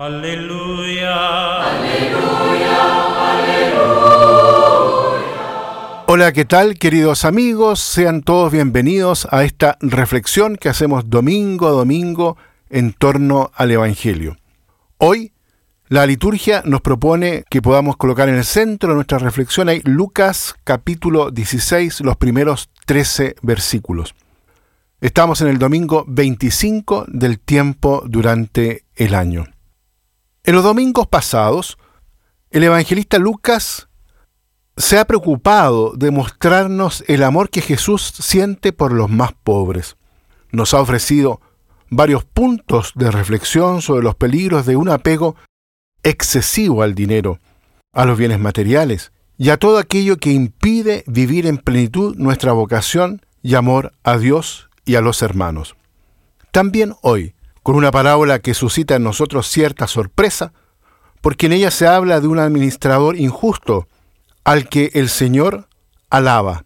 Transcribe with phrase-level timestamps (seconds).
[0.00, 1.60] Aleluya.
[6.06, 7.80] Hola, ¿qué tal queridos amigos?
[7.80, 12.38] Sean todos bienvenidos a esta reflexión que hacemos domingo a domingo
[12.70, 14.38] en torno al Evangelio.
[14.96, 15.34] Hoy
[15.88, 20.54] la liturgia nos propone que podamos colocar en el centro de nuestra reflexión ahí Lucas
[20.64, 24.14] capítulo 16, los primeros 13 versículos.
[25.02, 29.44] Estamos en el domingo 25 del tiempo durante el año.
[30.44, 31.76] En los domingos pasados,
[32.50, 33.88] el evangelista Lucas
[34.76, 39.96] se ha preocupado de mostrarnos el amor que Jesús siente por los más pobres.
[40.50, 41.40] Nos ha ofrecido
[41.90, 45.36] varios puntos de reflexión sobre los peligros de un apego
[46.02, 47.38] excesivo al dinero,
[47.92, 53.20] a los bienes materiales y a todo aquello que impide vivir en plenitud nuestra vocación
[53.42, 55.76] y amor a Dios y a los hermanos.
[56.52, 60.52] También hoy con una parábola que suscita en nosotros cierta sorpresa,
[61.20, 63.88] porque en ella se habla de un administrador injusto
[64.44, 65.68] al que el Señor
[66.08, 66.64] alaba.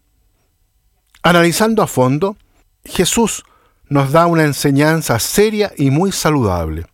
[1.21, 2.37] Analizando a fondo,
[2.85, 3.43] Jesús
[3.89, 6.85] nos da una enseñanza seria y muy saludable.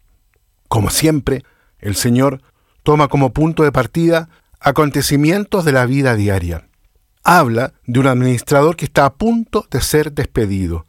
[0.68, 1.44] Como siempre,
[1.80, 2.42] el Señor
[2.84, 6.68] toma como punto de partida acontecimientos de la vida diaria.
[7.24, 10.86] Habla de un administrador que está a punto de ser despedido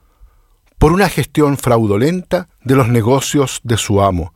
[0.79, 4.35] por una gestión fraudulenta de los negocios de su amo,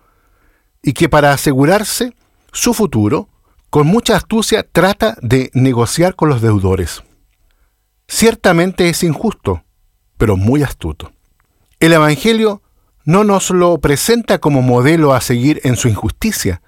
[0.82, 2.14] y que para asegurarse
[2.52, 3.28] su futuro,
[3.70, 7.02] con mucha astucia trata de negociar con los deudores.
[8.08, 9.64] Ciertamente es injusto,
[10.16, 11.12] pero muy astuto.
[11.80, 12.62] El Evangelio
[13.04, 16.62] no nos lo presenta como modelo a seguir en su injusticia,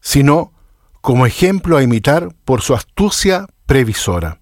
[0.00, 0.52] sino
[1.00, 4.38] como ejemplo a imitar por su astucia previsora.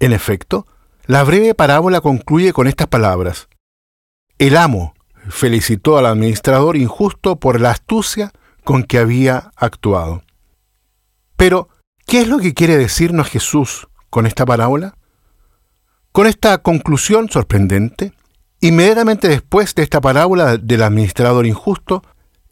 [0.00, 0.66] En efecto,
[1.06, 3.48] la breve parábola concluye con estas palabras.
[4.42, 4.92] El amo
[5.28, 8.32] felicitó al administrador injusto por la astucia
[8.64, 10.24] con que había actuado.
[11.36, 11.68] Pero,
[12.08, 14.96] ¿qué es lo que quiere decirnos Jesús con esta parábola?
[16.10, 18.14] Con esta conclusión sorprendente,
[18.60, 22.02] inmediatamente después de esta parábola del administrador injusto,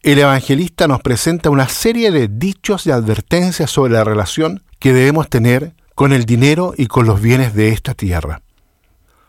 [0.01, 5.27] el evangelista nos presenta una serie de dichos y advertencias sobre la relación que debemos
[5.27, 8.43] tener con el dinero y con los bienes de esta tierra.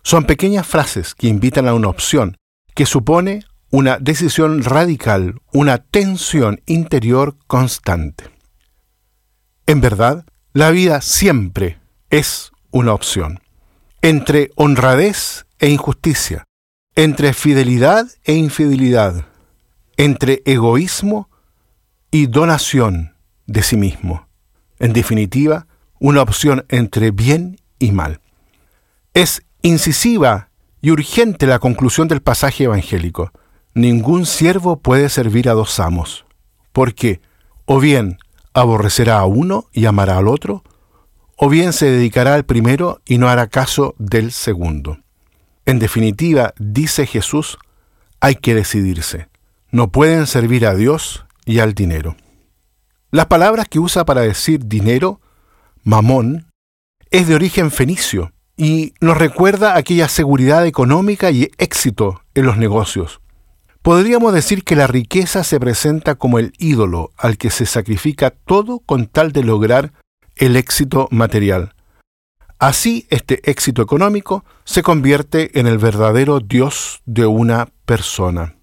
[0.04, 2.36] Son pequeñas frases que invitan a una opción,
[2.74, 8.24] que supone una decisión radical, una tensión interior constante.
[9.66, 11.78] En verdad, la vida siempre
[12.10, 13.40] es una opción.
[14.02, 16.44] Entre honradez e injusticia,
[16.94, 19.24] entre fidelidad e infidelidad,
[19.96, 21.30] entre egoísmo
[22.10, 23.14] y donación
[23.46, 24.28] de sí mismo.
[24.78, 25.66] En definitiva,
[25.98, 28.20] una opción entre bien y mal.
[29.14, 30.50] Es incisiva
[30.82, 33.30] y urgente la conclusión del pasaje evangélico.
[33.72, 36.26] Ningún siervo puede servir a dos amos,
[36.72, 37.22] porque
[37.64, 38.18] o bien
[38.52, 40.64] aborrecerá a uno y amará al otro,
[41.36, 44.98] o bien se dedicará al primero y no hará caso del segundo.
[45.64, 47.58] En definitiva, dice Jesús,
[48.20, 49.28] hay que decidirse.
[49.70, 52.16] No pueden servir a Dios y al dinero.
[53.10, 55.20] Las palabras que usa para decir dinero,
[55.84, 56.50] mamón,
[57.10, 63.20] es de origen fenicio y nos recuerda aquella seguridad económica y éxito en los negocios.
[63.82, 68.78] Podríamos decir que la riqueza se presenta como el ídolo al que se sacrifica todo
[68.78, 69.92] con tal de lograr
[70.36, 71.74] el éxito material.
[72.58, 78.54] Así, este éxito económico se convierte en el verdadero Dios de una persona.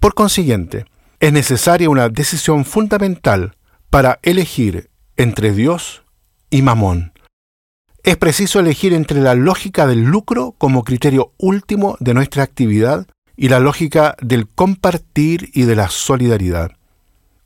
[0.00, 0.86] Por consiguiente,
[1.20, 3.56] es necesaria una decisión fundamental
[3.90, 6.04] para elegir entre Dios
[6.48, 7.12] y Mamón,
[8.08, 13.50] es preciso elegir entre la lógica del lucro como criterio último de nuestra actividad y
[13.50, 16.70] la lógica del compartir y de la solidaridad.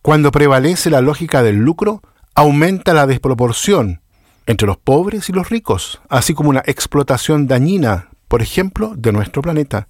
[0.03, 2.01] Cuando prevalece la lógica del lucro,
[2.37, 4.03] aumenta la desproporción
[4.47, 9.43] entre los pobres y los ricos, así como una explotación dañina, por ejemplo, de nuestro
[9.43, 9.89] planeta.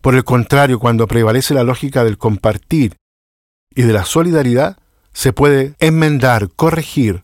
[0.00, 2.96] Por el contrario, cuando prevalece la lógica del compartir
[3.72, 4.76] y de la solidaridad,
[5.12, 7.22] se puede enmendar, corregir,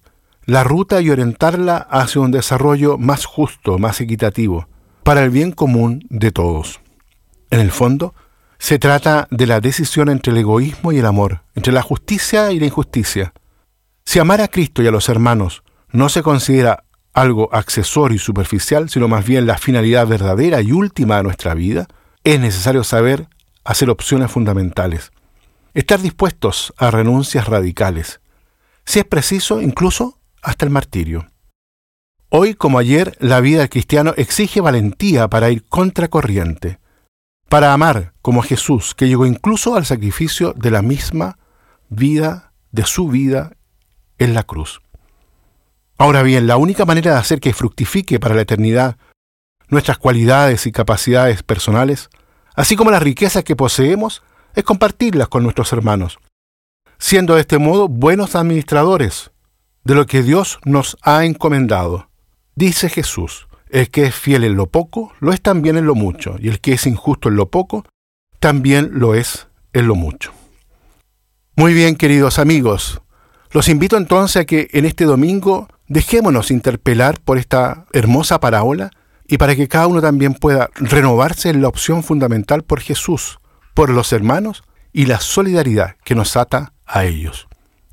[0.51, 4.67] la ruta y orientarla hacia un desarrollo más justo, más equitativo,
[5.05, 6.81] para el bien común de todos.
[7.51, 8.17] En el fondo,
[8.59, 12.59] se trata de la decisión entre el egoísmo y el amor, entre la justicia y
[12.59, 13.33] la injusticia.
[14.05, 15.63] Si amar a Cristo y a los hermanos
[15.93, 16.83] no se considera
[17.13, 21.87] algo accesorio y superficial, sino más bien la finalidad verdadera y última de nuestra vida,
[22.25, 23.29] es necesario saber
[23.63, 25.13] hacer opciones fundamentales.
[25.75, 28.21] Estar dispuestos a renuncias radicales.
[28.85, 31.27] Si es preciso, incluso hasta el martirio.
[32.29, 36.79] Hoy como ayer, la vida del cristiano exige valentía para ir contracorriente,
[37.49, 41.39] para amar como Jesús, que llegó incluso al sacrificio de la misma
[41.89, 43.57] vida de su vida
[44.19, 44.81] en la cruz.
[45.99, 48.97] Ahora bien, la única manera de hacer que fructifique para la eternidad
[49.69, 52.11] nuestras cualidades y capacidades personales,
[52.55, 54.23] así como las riquezas que poseemos,
[54.55, 56.19] es compartirlas con nuestros hermanos,
[56.99, 59.30] siendo de este modo buenos administradores
[59.91, 62.11] de lo que Dios nos ha encomendado.
[62.55, 66.37] Dice Jesús, el que es fiel en lo poco, lo es también en lo mucho,
[66.39, 67.85] y el que es injusto en lo poco,
[68.39, 70.33] también lo es en lo mucho.
[71.57, 73.03] Muy bien, queridos amigos,
[73.51, 78.93] los invito entonces a que en este domingo dejémonos interpelar por esta hermosa parábola
[79.27, 83.41] y para que cada uno también pueda renovarse en la opción fundamental por Jesús,
[83.75, 87.50] por los hermanos y la solidaridad que nos ata a ellos.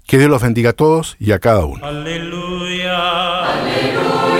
[0.07, 1.85] Que Dios los bendiga a todos y a cada uno.
[1.85, 3.43] Aleluya.
[3.43, 4.36] Aleluya.